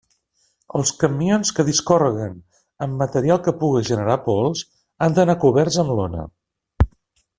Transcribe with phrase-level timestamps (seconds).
[0.77, 2.33] Els camions que discórreguen
[2.85, 4.65] amb material que puga generar pols
[5.07, 6.25] han d'anar coberts amb lona.